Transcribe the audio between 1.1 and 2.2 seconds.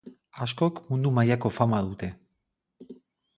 mailako fama dute.